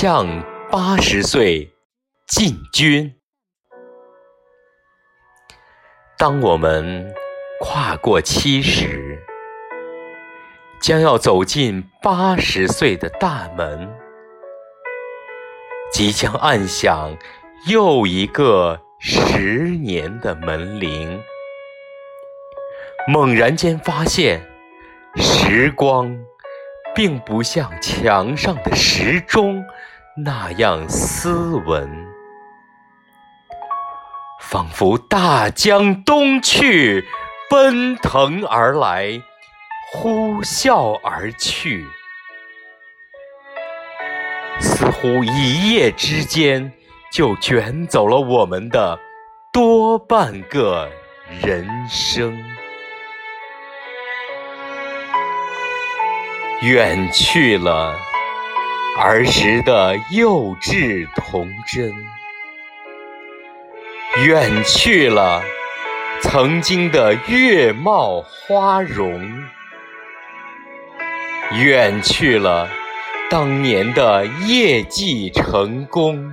[0.00, 0.28] 向
[0.70, 1.68] 八十岁
[2.28, 3.16] 进军。
[6.16, 7.12] 当我们
[7.58, 9.18] 跨过七十，
[10.80, 13.92] 将要走进八十岁的大门，
[15.90, 17.16] 即将按响
[17.66, 21.20] 又一个十年的门铃，
[23.08, 24.48] 猛然间发现，
[25.16, 26.16] 时光
[26.98, 29.64] 并不像墙上的时钟
[30.16, 31.88] 那样斯文。
[34.40, 37.04] 仿佛大江东去，
[37.48, 39.22] 奔腾而来，
[39.92, 41.86] 呼啸而去，
[44.58, 46.72] 似乎一夜之间
[47.12, 48.98] 就卷走了我们的
[49.52, 50.90] 多半个
[51.40, 52.36] 人生。
[56.60, 57.94] 远去了
[58.98, 61.94] 儿时的幼稚童真。
[64.24, 65.40] 远去了
[66.20, 69.40] 曾经的月貌花容，
[71.52, 72.68] 远去了
[73.30, 76.32] 当年的业绩成功，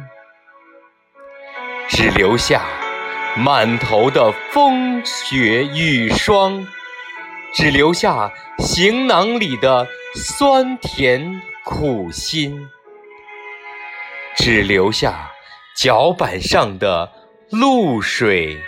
[1.88, 2.64] 只留下
[3.36, 6.66] 满头的风雪雨霜，
[7.56, 12.70] 只留下行囊里的酸甜苦辛，
[14.36, 15.32] 只留下
[15.76, 17.12] 脚板上的。
[17.52, 18.60] 露水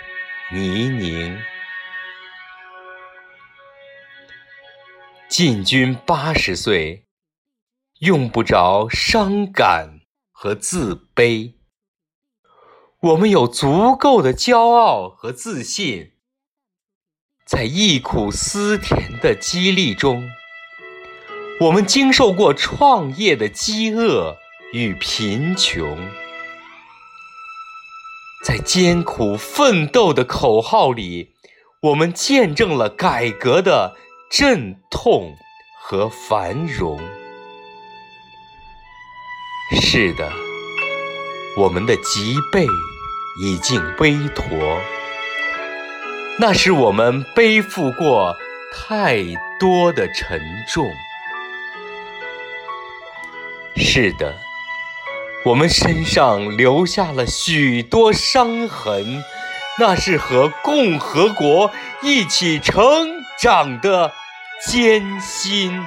[0.52, 1.36] 泥泞，
[5.28, 7.04] 进军八十岁，
[7.98, 10.00] 用不着伤感
[10.30, 11.54] 和自卑。
[13.00, 16.12] 我们有足够的骄傲和自信，
[17.48, 20.28] 在忆苦思甜的激励中，
[21.60, 24.36] 我们经受过创业的饥饿
[24.74, 25.96] 与贫穷。
[28.44, 31.30] 在艰苦奋斗的口号里，
[31.80, 33.96] 我们见证了改革的
[34.30, 35.34] 阵痛
[35.80, 37.00] 和繁荣。
[39.80, 40.30] 是的，
[41.56, 42.66] 我们的脊背
[43.42, 44.44] 已经微驼，
[46.40, 48.36] 那是我们背负过
[48.72, 49.24] 太
[49.58, 50.40] 多的沉
[50.72, 50.88] 重。
[53.76, 54.34] 是的。
[55.44, 59.24] 我们身上留下了许多伤痕，
[59.78, 61.70] 那是和共和国
[62.02, 63.08] 一起成
[63.40, 64.12] 长的
[64.66, 65.84] 艰辛。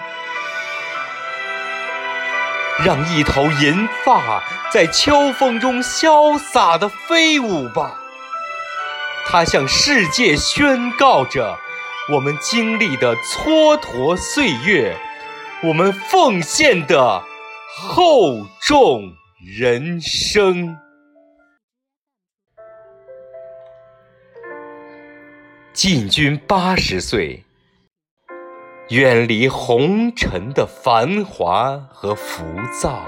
[2.83, 4.41] 让一头银发
[4.71, 8.00] 在秋风中潇洒地飞舞吧，
[9.31, 11.57] 它向世界宣告着
[12.11, 14.93] 我们经历的蹉跎岁月，
[15.63, 17.23] 我们奉献的
[17.65, 19.13] 厚重。
[19.57, 20.77] 人生，
[25.73, 27.43] 进军八十岁，
[28.89, 32.43] 远离红尘的繁华和浮
[32.79, 33.03] 躁，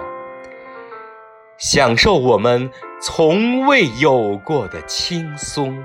[1.59, 5.84] 享受我们从未有过的轻松，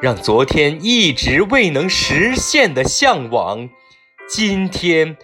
[0.00, 3.68] 让昨天一直未能实现的向往，
[4.28, 5.16] 今天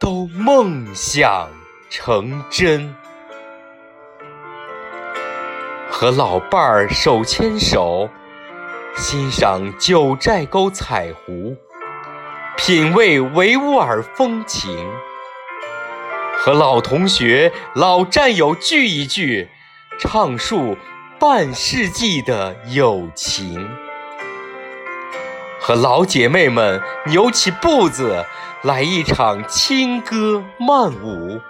[0.00, 1.48] 都梦想。
[1.88, 2.92] 成真，
[5.88, 8.10] 和老伴儿手牵手，
[8.96, 11.56] 欣赏九寨沟彩湖，
[12.56, 14.68] 品味维吾尔风情；
[16.36, 19.48] 和老同学、老战友聚一聚，
[20.00, 20.76] 畅述
[21.20, 23.64] 半世纪的友情；
[25.66, 28.24] 和老姐妹们扭起步子，
[28.62, 31.40] 来一场轻歌曼舞。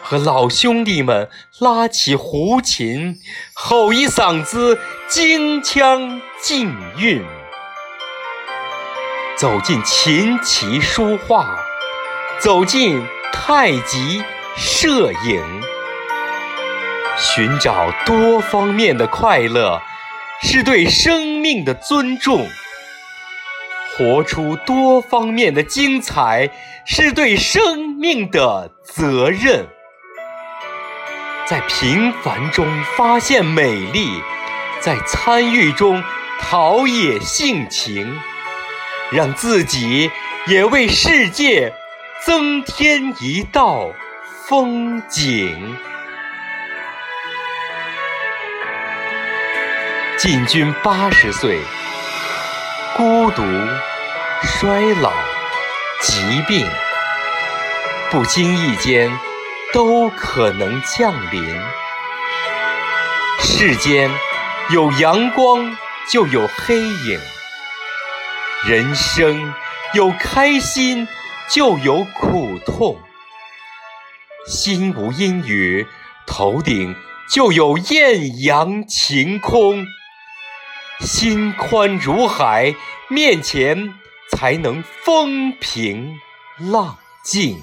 [0.00, 3.18] 和老兄弟们拉起胡琴，
[3.52, 4.80] 吼一嗓子
[5.10, 7.22] 京腔劲韵，
[9.36, 11.54] 走进琴棋书画，
[12.38, 14.24] 走进太极
[14.56, 15.60] 摄影，
[17.18, 19.82] 寻找多方面的快乐，
[20.40, 22.46] 是对生命的尊重；
[24.00, 26.48] 活出多方面的精彩，
[26.86, 29.66] 是对生命的责任。
[31.46, 32.66] 在平凡中
[32.96, 34.08] 发现美丽，
[34.80, 36.02] 在参与中
[36.40, 38.18] 陶冶性情，
[39.10, 40.10] 让自己
[40.46, 41.70] 也为世界
[42.24, 43.92] 增添一道
[44.46, 45.76] 风景。
[50.16, 51.58] 进军八十岁，
[52.96, 53.42] 孤独、
[54.42, 55.12] 衰老、
[56.00, 56.66] 疾病，
[58.10, 59.10] 不经意间
[59.70, 61.60] 都可能降临。
[63.38, 64.10] 世间
[64.70, 65.76] 有阳光，
[66.10, 67.20] 就有黑影；
[68.66, 69.52] 人生
[69.92, 71.06] 有开心，
[71.50, 72.98] 就有苦痛。
[74.46, 75.86] 心无阴雨，
[76.26, 76.96] 头顶
[77.30, 79.84] 就有艳阳晴空；
[81.00, 82.74] 心宽如海，
[83.08, 83.94] 面前
[84.30, 86.18] 才能风平
[86.58, 87.60] 浪静。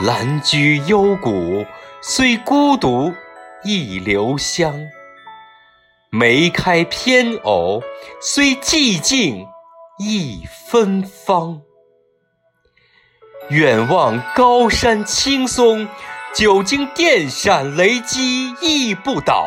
[0.00, 1.64] 兰居幽谷，
[2.00, 3.14] 虽孤独
[3.64, 4.72] 亦留香；
[6.10, 7.82] 梅开偏偶，
[8.20, 9.46] 虽寂静
[9.98, 11.62] 亦芬芳。
[13.48, 15.88] 远望高山青松，
[16.34, 19.44] 久经电闪雷击亦不倒；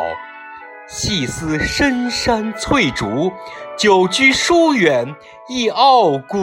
[0.88, 3.32] 细思深山翠竹，
[3.78, 5.16] 久居疏远
[5.50, 6.38] 亦傲骨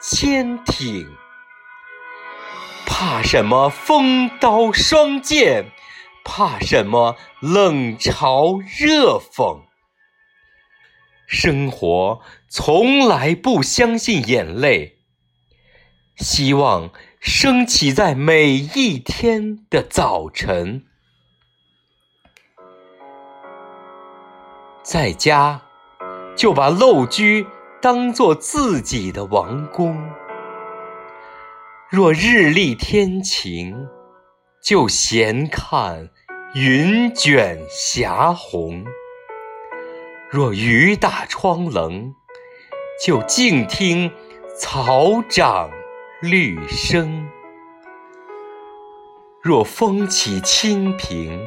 [0.00, 1.08] 坚挺。
[2.86, 5.72] 怕什么风刀霜剑？
[6.24, 9.62] 怕什么冷嘲热讽？
[11.26, 14.98] 生活从来不相信眼泪。
[16.16, 16.90] 希望
[17.20, 20.84] 升起在每一天的早晨，
[24.82, 25.62] 在家
[26.38, 27.44] 就把陋居
[27.82, 30.08] 当作自己的王宫。
[31.90, 33.88] 若日丽天晴，
[34.62, 36.10] 就闲看
[36.54, 38.84] 云卷霞红；
[40.30, 42.14] 若雨打窗棱，
[43.04, 44.10] 就静听
[44.56, 45.68] 草长。
[46.20, 47.28] 绿生，
[49.40, 51.40] 若风起清平，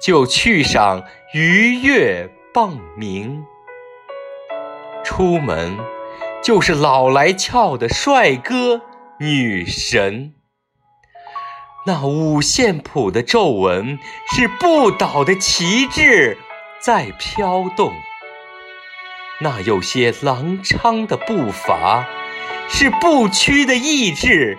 [0.00, 1.02] 就去赏
[1.34, 3.44] 鱼跃傍明。
[5.04, 5.78] 出门
[6.42, 8.82] 就是老来俏的帅哥
[9.18, 10.34] 女神，
[11.86, 13.98] 那五线谱的皱纹
[14.34, 16.38] 是不倒的旗帜
[16.80, 17.92] 在飘动，
[19.40, 22.06] 那有些狼昌的步伐。
[22.74, 24.56] 是不屈的意志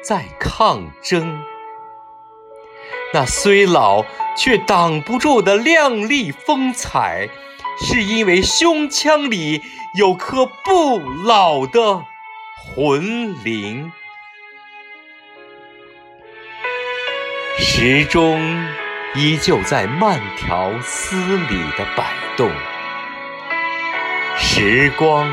[0.00, 1.42] 在抗争，
[3.12, 4.04] 那虽老
[4.36, 7.28] 却挡不住的靓丽风采，
[7.80, 9.60] 是因为胸腔里
[9.94, 12.04] 有颗不老的
[12.56, 13.92] 魂灵。
[17.58, 18.40] 时钟
[19.14, 22.50] 依旧在慢条斯理地摆动，
[24.36, 25.28] 时光。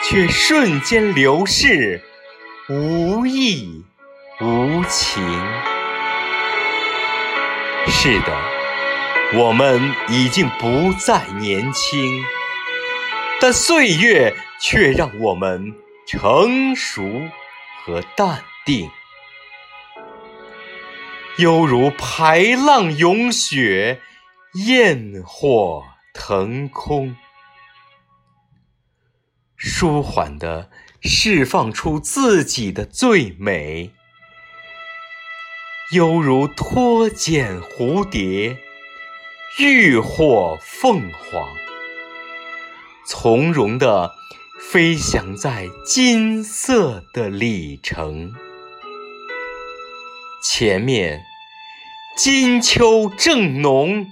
[0.00, 2.00] 却瞬间流逝，
[2.68, 3.84] 无意
[4.40, 5.20] 无情。
[7.88, 8.32] 是的，
[9.34, 12.24] 我们已经不再年轻，
[13.40, 15.72] 但岁月却让我们
[16.08, 17.02] 成熟
[17.84, 18.90] 和淡定，
[21.38, 24.00] 犹如排浪涌雪，
[24.66, 27.14] 焰火腾空。
[29.56, 30.68] 舒缓地
[31.00, 33.92] 释放出自己的最美，
[35.92, 38.56] 犹如脱茧蝴蝶，
[39.58, 41.48] 浴火凤凰，
[43.10, 44.14] 从容地
[44.60, 48.34] 飞翔在金色的里程。
[50.44, 51.22] 前面
[52.18, 54.06] 金秋正浓，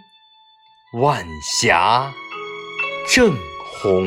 [0.95, 2.11] 晚霞
[3.07, 3.37] 正
[3.83, 4.07] 红。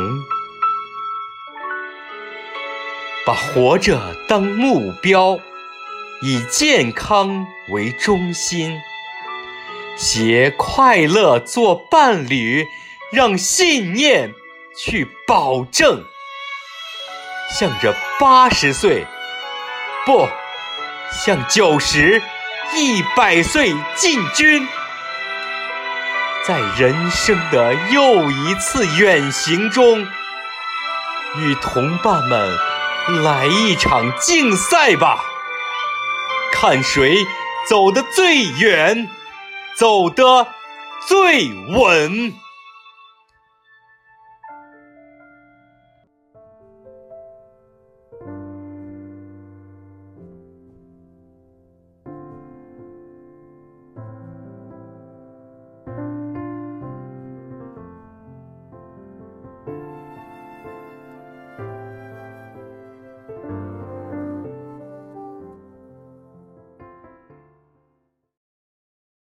[3.28, 5.38] 把活着当目标，
[6.24, 8.76] 以健康为中心，
[9.96, 12.66] 携快乐做伴侣，
[13.12, 14.34] 让信念
[14.82, 16.04] 去保证。
[17.52, 19.06] 向着八十岁，
[20.06, 20.28] 不，
[21.12, 22.22] 向九十、
[22.76, 24.68] 一百岁进军，
[26.46, 30.08] 在人生的又一次远行中，
[31.38, 32.58] 与同伴们。
[33.24, 35.24] 来一场竞赛吧，
[36.52, 37.26] 看谁
[37.68, 39.10] 走得最远，
[39.74, 40.46] 走得
[41.08, 42.36] 最稳。